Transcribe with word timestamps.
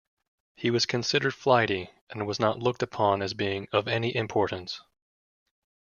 He 0.55 0.71
was 0.71 0.87
considered 0.87 1.35
flighty, 1.35 1.91
and 2.09 2.25
was 2.25 2.39
not 2.39 2.57
looked 2.57 2.81
upon 2.81 3.21
as 3.21 3.35
being 3.35 3.67
of 3.71 3.87
any 3.87 4.15
importance. 4.15 4.81